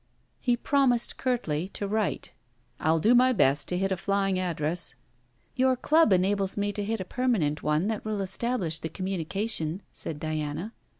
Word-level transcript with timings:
He 0.39 0.57
promised 0.57 1.17
curtly 1.17 1.67
to 1.73 1.87
write. 1.87 2.31
'I 2.79 2.91
will 2.93 2.99
do 2.99 3.13
my 3.13 3.33
best 3.33 3.67
to 3.67 3.77
hit 3.77 3.91
a 3.91 3.95
flying 3.97 4.39
address.' 4.39 4.95
'Your 5.55 5.75
Club 5.77 6.11
enables 6.11 6.57
me 6.57 6.71
to 6.73 6.83
hit 6.83 6.99
a 6.99 7.05
permanent 7.05 7.61
one 7.61 7.87
that 7.89 8.03
will 8.03 8.21
establish 8.21 8.79
the 8.79 8.89
communication,' 8.89 9.83
said 9.91 10.19
Diana. 10.19 10.73